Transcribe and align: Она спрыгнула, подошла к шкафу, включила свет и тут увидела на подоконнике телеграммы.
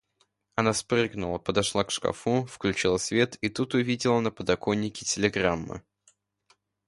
Она 0.55 0.73
спрыгнула, 0.73 1.37
подошла 1.37 1.83
к 1.83 1.91
шкафу, 1.91 2.43
включила 2.47 2.97
свет 2.97 3.37
и 3.41 3.49
тут 3.49 3.75
увидела 3.75 4.19
на 4.19 4.31
подоконнике 4.31 5.05
телеграммы. 5.05 5.83